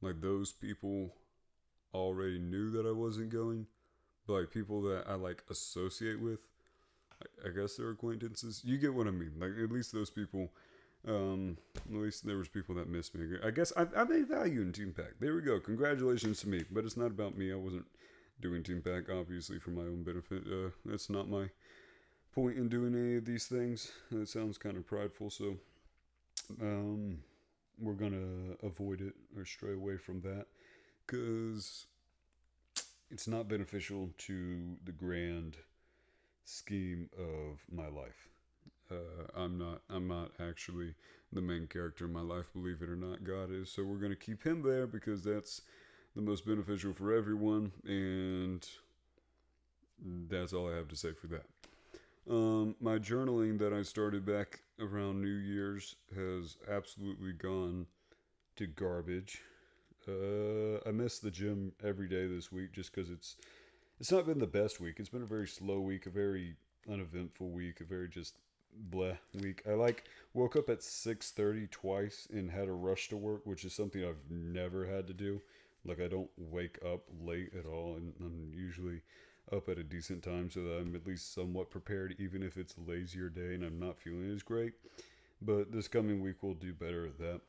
like 0.00 0.20
those 0.20 0.52
people 0.52 1.14
already 1.92 2.38
knew 2.38 2.70
that 2.70 2.86
I 2.86 2.92
wasn't 2.92 3.30
going, 3.30 3.66
but 4.26 4.34
like 4.34 4.50
people 4.50 4.82
that 4.82 5.04
I 5.08 5.14
like 5.14 5.42
associate 5.50 6.20
with, 6.20 6.40
I, 7.22 7.48
I 7.48 7.52
guess 7.52 7.76
they're 7.76 7.90
acquaintances. 7.90 8.62
You 8.64 8.78
get 8.78 8.94
what 8.94 9.06
I 9.06 9.12
mean? 9.12 9.32
Like 9.38 9.52
at 9.62 9.70
least 9.72 9.92
those 9.92 10.10
people. 10.10 10.50
Um, 11.06 11.58
at 11.76 12.00
least 12.00 12.26
there 12.26 12.38
was 12.38 12.48
people 12.48 12.74
that 12.76 12.88
missed 12.88 13.14
me. 13.14 13.36
I 13.44 13.50
guess 13.50 13.72
I, 13.76 13.86
I 13.96 14.04
made 14.04 14.26
value 14.26 14.62
in 14.62 14.72
TeenPact. 14.72 15.20
There 15.20 15.34
we 15.34 15.42
go. 15.42 15.60
Congratulations 15.60 16.40
to 16.40 16.48
me. 16.48 16.64
But 16.70 16.84
it's 16.84 16.96
not 16.96 17.08
about 17.08 17.36
me. 17.36 17.52
I 17.52 17.56
wasn't 17.56 17.86
doing 18.40 18.62
TeenPact 18.62 19.10
obviously 19.10 19.58
for 19.58 19.70
my 19.70 19.82
own 19.82 20.02
benefit. 20.02 20.44
Uh, 20.46 20.70
that's 20.84 21.10
not 21.10 21.28
my 21.28 21.50
point 22.34 22.56
in 22.56 22.68
doing 22.68 22.94
any 22.94 23.16
of 23.16 23.24
these 23.24 23.46
things. 23.46 23.92
It 24.10 24.28
sounds 24.28 24.58
kind 24.58 24.76
of 24.76 24.86
prideful, 24.86 25.30
so 25.30 25.56
um, 26.60 27.18
we're 27.78 27.94
gonna 27.94 28.56
avoid 28.62 29.00
it 29.00 29.14
or 29.36 29.44
stray 29.44 29.74
away 29.74 29.96
from 29.96 30.20
that 30.22 30.46
because 31.06 31.86
it's 33.10 33.28
not 33.28 33.48
beneficial 33.48 34.10
to 34.18 34.76
the 34.84 34.92
grand 34.92 35.56
scheme 36.44 37.08
of 37.16 37.60
my 37.70 37.88
life. 37.88 38.28
Uh, 38.90 39.26
I'm 39.34 39.58
not. 39.58 39.80
I'm 39.88 40.06
not 40.08 40.32
actually 40.40 40.94
the 41.32 41.40
main 41.40 41.66
character 41.66 42.04
in 42.04 42.12
my 42.12 42.20
life. 42.20 42.46
Believe 42.52 42.82
it 42.82 42.88
or 42.90 42.96
not, 42.96 43.24
God 43.24 43.50
is. 43.50 43.70
So 43.70 43.82
we're 43.82 43.96
gonna 43.96 44.16
keep 44.16 44.42
him 44.42 44.62
there 44.62 44.86
because 44.86 45.22
that's 45.24 45.62
the 46.14 46.22
most 46.22 46.46
beneficial 46.46 46.92
for 46.92 47.12
everyone, 47.12 47.72
and 47.84 48.66
that's 50.28 50.52
all 50.52 50.70
I 50.70 50.76
have 50.76 50.88
to 50.88 50.96
say 50.96 51.12
for 51.12 51.28
that. 51.28 51.46
Um, 52.30 52.74
my 52.80 52.98
journaling 52.98 53.58
that 53.58 53.72
I 53.72 53.82
started 53.82 54.24
back 54.24 54.60
around 54.80 55.22
New 55.22 55.28
Year's 55.28 55.96
has 56.14 56.56
absolutely 56.70 57.32
gone 57.32 57.86
to 58.56 58.66
garbage. 58.66 59.42
Uh, 60.06 60.86
I 60.86 60.92
miss 60.92 61.18
the 61.18 61.30
gym 61.30 61.72
every 61.82 62.08
day 62.08 62.26
this 62.26 62.52
week 62.52 62.72
just 62.72 62.94
because 62.94 63.10
it's 63.10 63.36
it's 64.00 64.12
not 64.12 64.26
been 64.26 64.38
the 64.38 64.46
best 64.46 64.80
week. 64.80 64.96
It's 64.98 65.08
been 65.08 65.22
a 65.22 65.26
very 65.26 65.46
slow 65.48 65.80
week, 65.80 66.06
a 66.06 66.10
very 66.10 66.56
uneventful 66.90 67.50
week, 67.50 67.80
a 67.80 67.84
very 67.84 68.08
just 68.08 68.38
bleh 68.90 69.16
week. 69.40 69.62
I 69.68 69.74
like 69.74 70.04
woke 70.32 70.56
up 70.56 70.68
at 70.68 70.82
six 70.82 71.30
thirty 71.30 71.66
twice 71.68 72.28
and 72.32 72.50
had 72.50 72.68
a 72.68 72.72
rush 72.72 73.08
to 73.08 73.16
work, 73.16 73.42
which 73.44 73.64
is 73.64 73.72
something 73.72 74.04
I've 74.04 74.30
never 74.30 74.86
had 74.86 75.06
to 75.08 75.14
do. 75.14 75.40
Like 75.84 76.00
I 76.00 76.08
don't 76.08 76.30
wake 76.36 76.78
up 76.84 77.02
late 77.22 77.52
at 77.58 77.66
all, 77.66 77.96
and 77.96 78.14
I'm 78.20 78.52
usually 78.54 79.02
up 79.52 79.68
at 79.68 79.78
a 79.78 79.84
decent 79.84 80.22
time 80.22 80.50
so 80.50 80.62
that 80.62 80.78
I'm 80.78 80.94
at 80.94 81.06
least 81.06 81.34
somewhat 81.34 81.70
prepared, 81.70 82.14
even 82.18 82.42
if 82.42 82.56
it's 82.56 82.74
a 82.76 82.90
lazier 82.90 83.28
day 83.28 83.54
and 83.54 83.62
I'm 83.62 83.78
not 83.78 83.98
feeling 83.98 84.30
as 84.34 84.42
great. 84.42 84.72
But 85.42 85.72
this 85.72 85.88
coming 85.88 86.22
week 86.22 86.42
we'll 86.42 86.54
do 86.54 86.72
better 86.72 87.06
at 87.06 87.18
that. 87.18 87.40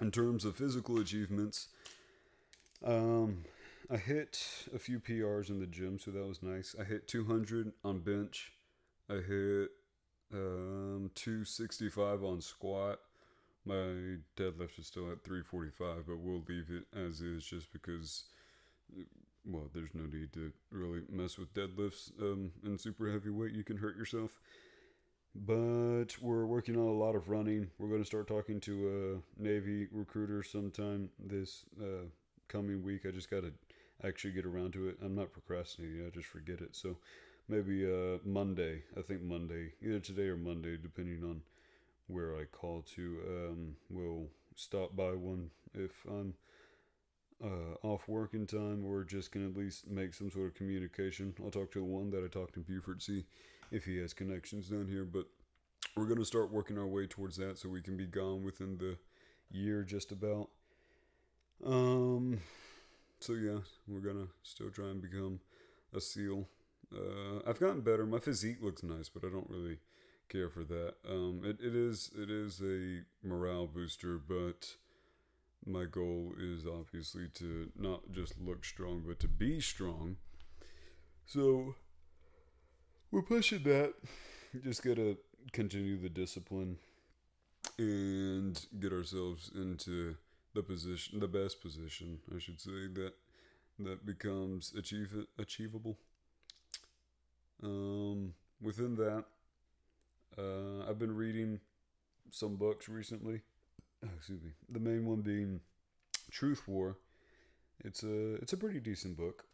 In 0.00 0.10
terms 0.10 0.44
of 0.44 0.56
physical 0.56 0.98
achievements, 0.98 1.68
um, 2.84 3.44
I 3.90 3.96
hit 3.96 4.68
a 4.74 4.78
few 4.78 5.00
PRs 5.00 5.48
in 5.48 5.58
the 5.58 5.66
gym, 5.66 5.98
so 5.98 6.10
that 6.10 6.26
was 6.26 6.42
nice. 6.42 6.74
I 6.78 6.84
hit 6.84 7.08
200 7.08 7.72
on 7.84 8.00
bench. 8.00 8.52
I 9.08 9.14
hit 9.14 9.70
um, 10.32 11.10
265 11.14 12.24
on 12.24 12.40
squat. 12.40 13.00
My 13.64 14.18
deadlift 14.36 14.78
is 14.78 14.86
still 14.86 15.10
at 15.10 15.24
345, 15.24 16.06
but 16.06 16.18
we'll 16.18 16.44
leave 16.48 16.70
it 16.70 16.84
as 16.96 17.20
is 17.20 17.44
just 17.44 17.72
because, 17.72 18.24
well, 19.44 19.68
there's 19.74 19.94
no 19.94 20.04
need 20.04 20.32
to 20.34 20.52
really 20.70 21.00
mess 21.10 21.36
with 21.36 21.52
deadlifts 21.52 22.10
um, 22.20 22.52
and 22.64 22.80
super 22.80 23.10
heavy 23.10 23.30
weight. 23.30 23.52
You 23.52 23.64
can 23.64 23.76
hurt 23.76 23.96
yourself. 23.96 24.38
But 25.34 26.16
we're 26.22 26.46
working 26.46 26.76
on 26.76 26.86
a 26.86 26.92
lot 26.92 27.14
of 27.14 27.28
running. 27.28 27.68
We're 27.78 27.88
going 27.88 28.00
to 28.00 28.06
start 28.06 28.26
talking 28.26 28.60
to 28.60 29.22
a 29.38 29.42
Navy 29.42 29.86
recruiter 29.90 30.42
sometime 30.42 31.10
this 31.18 31.66
uh, 31.80 32.06
coming 32.48 32.82
week. 32.82 33.02
I 33.06 33.10
just 33.10 33.30
got 33.30 33.42
to 33.42 33.52
actually 34.04 34.32
get 34.32 34.46
around 34.46 34.72
to 34.74 34.88
it. 34.88 34.96
I'm 35.02 35.14
not 35.14 35.32
procrastinating, 35.32 36.06
I 36.06 36.10
just 36.10 36.28
forget 36.28 36.60
it. 36.60 36.74
So 36.76 36.96
maybe 37.48 37.86
uh, 37.86 38.18
Monday, 38.24 38.82
I 38.96 39.02
think 39.02 39.22
Monday, 39.22 39.72
either 39.82 40.00
today 40.00 40.28
or 40.28 40.36
Monday, 40.36 40.76
depending 40.76 41.22
on 41.22 41.42
where 42.06 42.36
I 42.36 42.44
call 42.44 42.82
to. 42.94 43.18
Um, 43.28 43.76
we'll 43.90 44.26
stop 44.54 44.96
by 44.96 45.12
one 45.12 45.50
if 45.74 45.92
I'm 46.08 46.34
uh, 47.44 47.86
off 47.86 48.08
working 48.08 48.46
time 48.46 48.84
or 48.84 49.04
just 49.04 49.32
can 49.32 49.46
at 49.46 49.56
least 49.56 49.88
make 49.88 50.14
some 50.14 50.30
sort 50.30 50.46
of 50.46 50.54
communication. 50.54 51.34
I'll 51.42 51.50
talk 51.50 51.72
to 51.72 51.80
the 51.80 51.84
one 51.84 52.10
that 52.10 52.24
I 52.24 52.28
talked 52.28 52.54
to 52.54 52.60
in 52.60 52.64
Buford, 52.64 53.02
see 53.02 53.26
if 53.70 53.84
he 53.84 53.98
has 53.98 54.12
connections 54.12 54.68
down 54.68 54.88
here. 54.88 55.04
But 55.04 55.26
we're 55.96 56.06
going 56.06 56.18
to 56.18 56.24
start 56.24 56.52
working 56.52 56.78
our 56.78 56.86
way 56.86 57.06
towards 57.06 57.36
that 57.36 57.58
so 57.58 57.68
we 57.68 57.82
can 57.82 57.96
be 57.96 58.06
gone 58.06 58.44
within 58.44 58.78
the 58.78 58.96
year 59.50 59.82
just 59.82 60.12
about. 60.12 60.48
Um, 61.64 62.40
so 63.20 63.32
yeah, 63.32 63.58
we're 63.88 64.00
gonna 64.00 64.26
still 64.42 64.70
try 64.70 64.86
and 64.86 65.00
become 65.00 65.40
a 65.94 66.00
seal. 66.00 66.48
Uh, 66.94 67.40
I've 67.46 67.60
gotten 67.60 67.80
better. 67.80 68.06
My 68.06 68.18
physique 68.18 68.58
looks 68.62 68.82
nice, 68.82 69.08
but 69.08 69.24
I 69.24 69.30
don't 69.30 69.50
really 69.50 69.78
care 70.28 70.48
for 70.48 70.64
that. 70.64 70.94
Um, 71.08 71.42
it, 71.44 71.58
it 71.60 71.74
is 71.74 72.10
it 72.16 72.30
is 72.30 72.60
a 72.60 73.02
morale 73.26 73.66
booster, 73.66 74.18
but 74.18 74.76
my 75.64 75.84
goal 75.84 76.32
is 76.38 76.66
obviously 76.66 77.28
to 77.34 77.70
not 77.76 78.12
just 78.12 78.40
look 78.40 78.64
strong, 78.64 79.02
but 79.06 79.18
to 79.20 79.28
be 79.28 79.60
strong. 79.60 80.16
So 81.26 81.74
we're 83.10 83.22
pushing 83.22 83.62
that. 83.64 83.94
Just 84.62 84.82
gotta 84.82 85.18
continue 85.52 86.00
the 86.00 86.08
discipline 86.08 86.78
and 87.78 88.64
get 88.80 88.92
ourselves 88.92 89.50
into 89.54 90.16
the 90.54 90.62
position, 90.62 91.20
the 91.20 91.28
best 91.28 91.60
position, 91.60 92.18
I 92.34 92.38
should 92.38 92.60
say 92.60 92.88
that 92.94 93.12
that 93.80 94.06
becomes 94.06 94.72
achieve 94.76 95.14
achievable. 95.38 95.98
Um, 97.62 98.34
within 98.60 98.96
that, 98.96 99.24
uh, 100.38 100.88
I've 100.88 100.98
been 100.98 101.14
reading 101.14 101.60
some 102.30 102.56
books 102.56 102.88
recently. 102.88 103.40
Oh, 104.04 104.10
excuse 104.16 104.42
me. 104.42 104.50
The 104.68 104.80
main 104.80 105.06
one 105.06 105.22
being 105.22 105.60
Truth 106.30 106.68
War. 106.68 106.98
It's 107.84 108.02
a 108.02 108.34
it's 108.36 108.52
a 108.52 108.56
pretty 108.56 108.80
decent 108.80 109.16
book, 109.16 109.44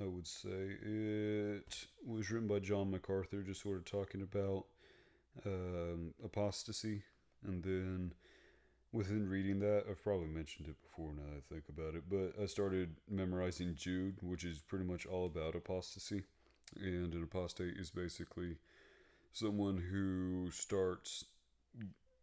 I 0.00 0.04
would 0.04 0.26
say. 0.26 0.76
It 0.82 1.86
was 2.04 2.30
written 2.30 2.48
by 2.48 2.58
John 2.58 2.90
MacArthur, 2.90 3.42
just 3.42 3.62
sort 3.62 3.78
of 3.78 3.84
talking 3.84 4.22
about 4.22 4.66
um, 5.46 6.14
apostasy, 6.24 7.02
and 7.46 7.62
then 7.62 8.12
within 8.92 9.28
reading 9.28 9.60
that, 9.60 9.84
I've 9.88 10.02
probably 10.02 10.26
mentioned 10.26 10.68
it 10.68 10.76
before 10.82 11.12
now 11.12 11.22
that 11.30 11.36
I 11.36 11.54
think 11.54 11.68
about 11.68 11.94
it, 11.94 12.04
but 12.08 12.42
I 12.42 12.46
started 12.46 12.96
memorizing 13.08 13.74
Jude, 13.76 14.16
which 14.22 14.44
is 14.44 14.58
pretty 14.58 14.84
much 14.84 15.06
all 15.06 15.26
about 15.26 15.54
apostasy. 15.54 16.24
And 16.76 17.14
an 17.14 17.22
apostate 17.22 17.76
is 17.76 17.90
basically 17.90 18.56
someone 19.32 19.78
who 19.78 20.50
starts 20.50 21.24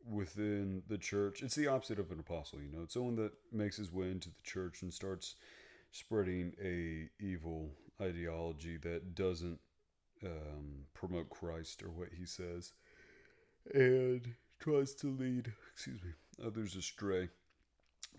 within 0.10 0.82
the 0.88 0.98
church. 0.98 1.44
It's 1.44 1.56
the 1.56 1.68
opposite 1.68 2.00
of 2.00 2.12
an 2.12 2.20
apostle, 2.20 2.60
you 2.62 2.72
know. 2.72 2.84
It's 2.84 2.94
someone 2.94 3.16
that 3.18 3.34
makes 3.52 3.78
his 3.78 3.92
way 3.92 4.10
into 4.10 4.30
the 4.30 4.44
church 4.44 4.82
and 4.82 4.94
starts 4.94 5.36
spreading 5.92 6.54
a 6.64 7.10
evil 7.24 7.72
ideology 8.02 8.78
that 8.78 9.16
doesn't 9.16 9.60
um, 10.24 10.86
promote 10.94 11.30
Christ 11.30 11.84
or 11.84 11.90
what 11.90 12.10
he 12.18 12.26
says, 12.26 12.74
and 13.74 14.34
tries 14.60 14.94
to 14.96 15.08
lead, 15.08 15.52
excuse 15.74 16.02
me, 16.04 16.12
others 16.46 16.76
astray. 16.76 17.30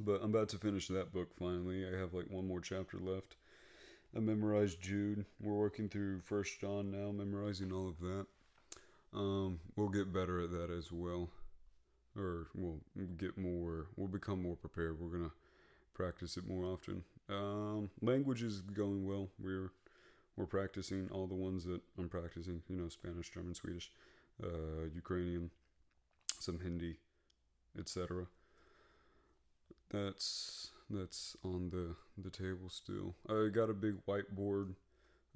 But 0.00 0.20
I'm 0.22 0.30
about 0.30 0.48
to 0.50 0.58
finish 0.58 0.88
that 0.88 1.12
book 1.12 1.34
finally. 1.34 1.86
I 1.86 1.98
have 1.98 2.14
like 2.14 2.30
one 2.30 2.46
more 2.46 2.60
chapter 2.60 2.98
left. 2.98 3.36
I 4.16 4.20
memorized 4.20 4.80
Jude. 4.80 5.24
We're 5.40 5.54
working 5.54 5.88
through 5.88 6.20
First 6.20 6.60
John 6.60 6.90
now, 6.90 7.12
memorizing 7.12 7.72
all 7.72 7.88
of 7.88 8.00
that. 8.00 8.26
Um, 9.12 9.60
we'll 9.76 9.88
get 9.88 10.12
better 10.12 10.40
at 10.40 10.50
that 10.50 10.70
as 10.70 10.90
well, 10.90 11.28
or 12.16 12.48
we'll 12.54 12.80
get 13.18 13.36
more. 13.36 13.86
We'll 13.96 14.08
become 14.08 14.42
more 14.42 14.56
prepared. 14.56 15.00
We're 15.00 15.16
gonna 15.16 15.32
practice 15.94 16.36
it 16.36 16.48
more 16.48 16.64
often. 16.64 17.04
Um, 17.28 17.90
language 18.00 18.42
is 18.42 18.60
going 18.60 19.06
well. 19.06 19.28
We're 19.38 19.72
we're 20.36 20.46
practicing 20.46 21.08
all 21.10 21.26
the 21.26 21.34
ones 21.34 21.64
that 21.64 21.80
I'm 21.98 22.08
practicing. 22.08 22.62
You 22.68 22.76
know, 22.76 22.88
Spanish, 22.88 23.30
German, 23.30 23.54
Swedish, 23.54 23.90
uh, 24.42 24.86
Ukrainian, 24.94 25.50
some 26.38 26.60
Hindi, 26.60 26.96
etc. 27.78 28.26
That's 29.90 30.70
that's 30.90 31.36
on 31.44 31.70
the 31.70 31.94
the 32.22 32.30
table 32.30 32.68
still. 32.68 33.14
I 33.28 33.48
got 33.48 33.70
a 33.70 33.74
big 33.74 34.04
whiteboard. 34.06 34.74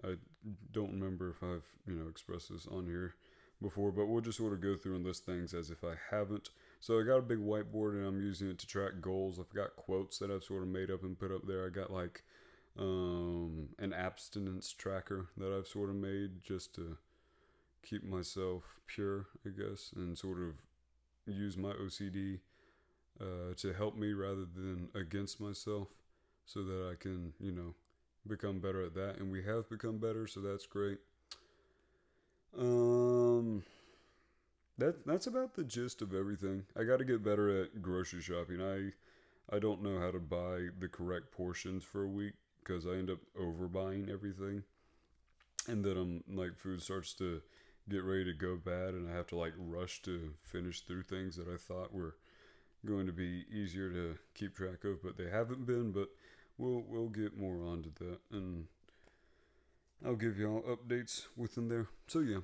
I 0.05 0.15
don't 0.73 0.93
remember 0.93 1.31
if 1.31 1.43
I've 1.43 1.67
you 1.87 1.95
know 1.95 2.09
expressed 2.09 2.51
this 2.51 2.67
on 2.67 2.87
here 2.87 3.15
before, 3.61 3.93
but 3.93 4.07
we'll 4.07 4.21
just 4.21 4.39
sort 4.39 4.53
of 4.53 4.61
go 4.61 4.77
through 4.77 4.97
and 4.97 5.05
list 5.05 5.25
things 5.25 5.55
as 5.55 5.71
if 5.71 5.85
I 5.85 5.95
haven't. 6.11 6.51
So 6.81 6.99
I 6.99 7.05
got 7.05 7.19
a 7.19 7.23
big 7.23 7.39
whiteboard 7.39 7.93
and 7.93 8.07
I'm 8.07 8.21
using 8.21 8.51
it 8.51 8.59
to 8.59 8.67
track 8.67 9.01
goals. 9.01 9.39
I've 9.39 9.55
got 9.55 9.77
quotes 9.77 10.19
that 10.19 10.31
I've 10.31 10.43
sort 10.43 10.63
of 10.63 10.69
made 10.69 10.91
up 10.91 11.05
and 11.05 11.19
put 11.19 11.31
up 11.31 11.47
there. 11.47 11.65
I 11.65 11.69
got 11.69 11.93
like 11.93 12.25
um, 12.77 13.69
an 13.79 13.93
abstinence 13.93 14.73
tracker 14.73 15.29
that 15.37 15.57
I've 15.57 15.69
sort 15.69 15.91
of 15.91 15.97
made 15.97 16.43
just 16.43 16.75
to 16.75 16.97
keep 17.83 18.03
myself 18.05 18.81
pure, 18.87 19.27
I 19.47 19.51
guess, 19.51 19.93
and 19.95 20.19
sort 20.19 20.39
of 20.39 20.55
use 21.27 21.57
my 21.57 21.73
OCD 21.73 22.41
uh, 23.21 23.55
to 23.57 23.73
help 23.73 23.97
me 23.97 24.13
rather 24.13 24.45
than 24.45 24.89
against 24.95 25.41
myself 25.41 25.89
so 26.45 26.63
that 26.63 26.91
I 26.93 26.95
can, 27.01 27.33
you 27.41 27.53
know, 27.53 27.75
become 28.27 28.61
better 28.61 28.85
at 28.85 28.95
that. 28.95 29.19
And 29.19 29.31
we 29.31 29.43
have 29.45 29.69
become 29.69 29.99
better, 29.99 30.27
so 30.27 30.41
that's 30.41 30.67
great. 30.67 30.99
Um, 32.59 33.63
that 34.79 35.07
that's 35.07 35.27
about 35.27 35.55
the 35.55 35.65
gist 35.65 36.03
of 36.03 36.15
everything. 36.15 36.65
I 36.79 36.85
got 36.85 36.99
to 36.99 37.05
get 37.05 37.25
better 37.25 37.63
at 37.63 37.83
grocery 37.83 38.21
shopping. 38.23 38.61
I 38.61 38.93
I 39.55 39.59
don't 39.59 39.83
know 39.83 39.99
how 40.01 40.11
to 40.11 40.19
buy 40.19 40.69
the 40.79 40.89
correct 40.89 41.33
portions 41.33 41.85
for 41.85 42.03
a 42.05 42.09
week 42.09 42.35
because 42.63 42.87
I 42.87 42.93
end 42.93 43.11
up 43.11 43.19
overbuying 43.39 44.11
everything, 44.11 44.65
and 45.69 45.85
then 45.85 45.97
I'm 45.97 46.25
like 46.37 46.57
food 46.57 46.83
starts 46.83 47.15
to 47.15 47.41
get 47.89 48.05
ready 48.05 48.25
to 48.25 48.33
go 48.33 48.57
bad, 48.57 48.95
and 48.95 49.09
I 49.11 49.15
have 49.15 49.27
to 49.29 49.37
like 49.37 49.55
rush 49.57 50.03
to 50.03 50.35
finish 50.43 50.81
through 50.83 51.03
things 51.03 51.37
that 51.37 51.49
I 51.49 51.57
thought 51.57 51.95
were 51.95 52.17
going 52.87 53.07
to 53.07 53.13
be 53.13 53.45
easier 53.53 53.91
to 53.91 54.19
keep 54.35 54.57
track 54.57 54.85
of, 54.85 55.03
but 55.03 55.17
they 55.17 55.31
haven't 55.31 55.67
been. 55.67 55.93
But 55.93 56.09
we'll 56.59 56.85
we'll 56.89 57.09
get 57.09 57.37
more 57.37 57.65
onto 57.65 57.91
that, 57.99 58.19
and 58.31 58.67
I'll 60.05 60.17
give 60.17 60.39
y'all 60.39 60.63
updates 60.63 61.27
within 61.37 61.69
there. 61.69 61.87
So 62.07 62.21
yeah, 62.21 62.41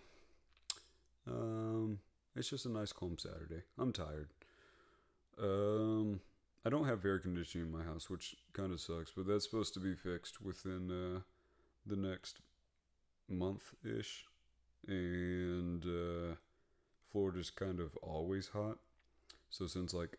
um, 1.26 1.98
it's 2.36 2.50
just 2.50 2.66
a 2.66 2.70
nice 2.70 2.92
calm 2.92 3.16
Saturday. 3.18 3.62
I'm 3.78 3.92
tired. 3.92 4.28
Um, 5.40 6.20
I 6.64 6.70
don't 6.70 6.86
have 6.86 7.04
air 7.04 7.18
conditioning 7.18 7.68
in 7.68 7.72
my 7.72 7.84
house, 7.84 8.10
which 8.10 8.36
kind 8.52 8.72
of 8.72 8.80
sucks, 8.80 9.12
but 9.16 9.26
that's 9.26 9.44
supposed 9.44 9.74
to 9.74 9.80
be 9.80 9.94
fixed 9.94 10.42
within 10.42 10.90
uh, 10.90 11.20
the 11.86 11.96
next 11.96 12.40
month 13.28 13.74
ish. 13.84 14.24
And 14.86 15.84
uh, 15.84 16.34
Florida's 17.10 17.50
kind 17.50 17.80
of 17.80 17.96
always 18.02 18.48
hot. 18.48 18.78
So 19.50 19.66
since 19.66 19.94
like, 19.94 20.18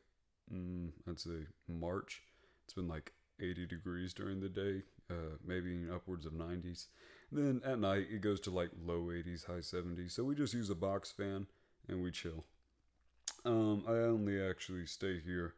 mm, 0.53 0.89
I'd 1.08 1.20
say 1.20 1.46
March, 1.68 2.22
it's 2.65 2.74
been 2.74 2.88
like 2.88 3.12
80 3.41 3.65
degrees 3.65 4.13
during 4.13 4.39
the 4.39 4.50
day, 4.50 4.84
uh, 5.10 5.38
maybe 5.46 5.88
upwards 5.94 6.25
of 6.25 6.34
90s. 6.34 6.88
And 7.32 7.62
then 7.62 7.72
at 7.72 7.79
night, 7.79 8.08
it 8.12 8.22
goes 8.22 8.39
to 8.41 8.51
like 8.51 8.70
low 8.86 9.06
80s, 9.06 9.46
high 9.46 9.60
70s. 9.60 10.12
So 10.12 10.24
we 10.24 10.36
just 10.36 10.53
use 10.53 10.70
a 10.70 10.75
box 10.75 11.12
fan 11.12 11.48
and 11.88 12.03
we 12.03 12.12
chill. 12.12 12.46
Um, 13.46 13.84
I 13.88 13.94
only 13.94 14.41
actually 14.41 14.86
stay 14.86 15.20
here 15.20 15.53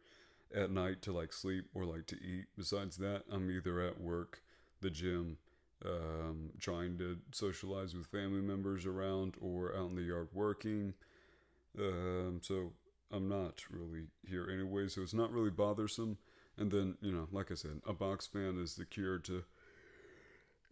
at 0.55 0.71
night 0.71 1.01
to 1.03 1.11
like 1.11 1.33
sleep 1.33 1.65
or 1.73 1.85
like 1.85 2.05
to 2.07 2.15
eat. 2.15 2.45
Besides 2.57 2.97
that, 2.97 3.23
I'm 3.31 3.49
either 3.49 3.81
at 3.81 3.99
work, 3.99 4.41
the 4.81 4.89
gym, 4.89 5.37
um, 5.85 6.51
trying 6.59 6.97
to 6.99 7.17
socialize 7.31 7.95
with 7.95 8.07
family 8.07 8.41
members 8.41 8.85
around, 8.85 9.35
or 9.41 9.75
out 9.75 9.89
in 9.89 9.95
the 9.95 10.03
yard 10.03 10.27
working. 10.33 10.93
Um, 11.79 12.41
so 12.43 12.73
I'm 13.11 13.27
not 13.27 13.63
really 13.69 14.07
here 14.27 14.49
anyway, 14.51 14.87
so 14.87 15.01
it's 15.01 15.13
not 15.13 15.31
really 15.31 15.49
bothersome. 15.49 16.17
And 16.57 16.71
then, 16.71 16.97
you 17.01 17.11
know, 17.11 17.27
like 17.31 17.51
I 17.51 17.55
said, 17.55 17.81
a 17.87 17.93
box 17.93 18.27
fan 18.27 18.59
is 18.61 18.75
the 18.75 18.85
cure 18.85 19.19
to 19.19 19.43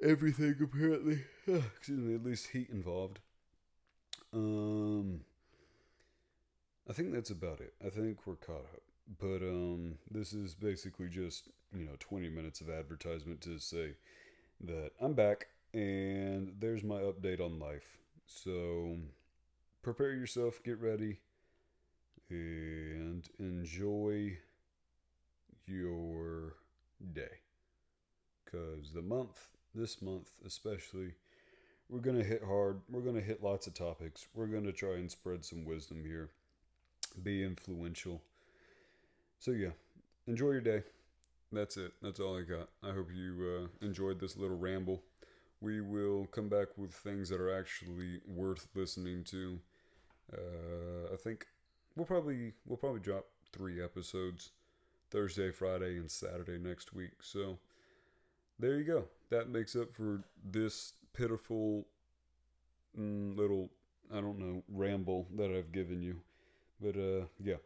everything 0.02 0.56
apparently. 0.62 1.22
Excuse 1.48 2.00
me, 2.00 2.16
at 2.16 2.24
least 2.24 2.50
heat 2.50 2.70
involved. 2.70 3.20
Um, 4.34 5.22
I 6.90 6.94
think 6.94 7.14
that's 7.14 7.30
about 7.30 7.60
it. 7.62 7.74
I 7.86 7.90
think 7.90 8.26
we're 8.26 8.36
caught 8.36 8.66
up. 8.74 8.82
But 9.20 9.42
um, 9.42 9.96
this 10.12 10.34
is 10.34 10.54
basically 10.54 11.08
just 11.08 11.50
you 11.74 11.86
know 11.86 11.94
20 12.00 12.30
minutes 12.30 12.62
of 12.62 12.70
advertisement 12.70 13.42
to 13.42 13.58
say 13.60 13.94
that 14.62 14.92
I'm 15.02 15.14
back 15.14 15.48
and 15.74 16.54
there's 16.60 16.84
my 16.84 17.00
update 17.00 17.42
on 17.42 17.60
life. 17.60 17.98
So 18.26 18.98
prepare 19.82 20.12
yourself, 20.12 20.62
get 20.64 20.80
ready, 20.80 21.20
and 22.30 23.28
enjoy 23.40 24.38
your 25.66 26.56
day. 27.14 27.40
Because 28.44 28.92
the 28.94 29.02
month, 29.02 29.50
this 29.74 30.02
month 30.02 30.30
especially, 30.46 31.14
we're 31.90 32.00
going 32.00 32.18
to 32.18 32.24
hit 32.24 32.44
hard. 32.44 32.82
We're 32.90 33.02
going 33.02 33.16
to 33.16 33.22
hit 33.22 33.44
lots 33.44 33.68
of 33.68 33.74
topics. 33.74 34.28
We're 34.34 34.48
going 34.48 34.66
to 34.66 34.72
try 34.72 34.94
and 34.96 35.10
spread 35.10 35.44
some 35.44 35.66
wisdom 35.66 36.04
here, 36.06 36.30
be 37.22 37.44
influential. 37.44 38.22
So, 39.40 39.52
yeah, 39.52 39.72
enjoy 40.28 40.52
your 40.52 40.62
day. 40.62 40.84
That's 41.52 41.78
it. 41.78 41.94
That's 42.02 42.20
all 42.20 42.38
I 42.38 42.44
got. 42.44 42.70
I 42.84 42.94
hope 42.94 43.10
you 43.14 43.70
uh, 43.82 43.86
enjoyed 43.86 44.20
this 44.20 44.38
little 44.38 44.58
ramble. 44.58 45.02
We 45.62 45.82
will 45.82 46.28
come 46.28 46.48
back 46.48 46.68
with 46.78 46.94
things 46.94 47.30
that 47.30 47.42
are 47.42 47.58
actually 47.58 48.22
worth 48.28 48.68
listening 48.76 49.24
to. 49.26 49.60
Uh, 50.32 51.14
I 51.14 51.18
think 51.18 51.48
we'll 52.00 52.06
probably 52.06 52.54
we'll 52.66 52.78
probably 52.78 53.02
drop 53.02 53.26
three 53.52 53.84
episodes 53.84 54.52
Thursday, 55.12 55.52
Friday, 55.52 55.98
and 55.98 56.10
Saturday 56.10 56.58
next 56.58 56.94
week. 56.94 57.12
So 57.22 57.58
there 58.58 58.78
you 58.78 58.86
go. 58.86 59.04
That 59.30 59.50
makes 59.50 59.76
up 59.76 59.94
for 59.94 60.24
this 60.44 60.94
pitiful 61.14 61.86
mm, 62.98 63.36
little 63.36 63.70
I 64.12 64.22
don't 64.22 64.40
know 64.40 64.64
ramble 64.70 65.28
that 65.36 65.52
I've 65.52 65.74
given 65.74 66.02
you. 66.02 66.22
But 66.82 66.96
uh, 66.96 67.26
yeah, 67.44 67.58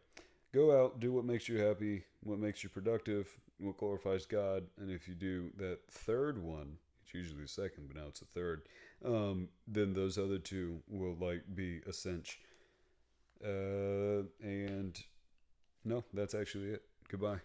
go 0.51 0.83
out, 0.83 0.99
do 0.99 1.13
what 1.13 1.25
makes 1.25 1.47
you 1.47 1.59
happy, 1.59 2.03
what 2.23 2.39
makes 2.39 2.63
you 2.63 2.69
productive, 2.69 3.29
what 3.59 3.77
glorifies 3.77 4.25
God, 4.25 4.63
and 4.81 4.89
if 4.89 5.07
you 5.07 5.13
do 5.13 5.51
that 5.57 5.77
third 5.91 6.41
one, 6.41 6.77
it's 7.03 7.13
usually 7.13 7.43
the 7.43 7.47
second, 7.47 7.87
but 7.87 7.97
now 7.97 8.07
it's 8.07 8.21
the 8.21 8.25
third. 8.25 8.63
Um, 9.05 9.49
then 9.67 9.93
those 9.93 10.17
other 10.17 10.39
two 10.39 10.81
will 10.89 11.15
like 11.19 11.43
be 11.53 11.81
a 11.87 11.93
cinch. 11.93 12.39
Uh, 13.43 14.23
and 14.41 14.97
no, 15.85 16.03
that's 16.13 16.35
actually 16.35 16.69
it. 16.71 16.83
Goodbye. 17.09 17.39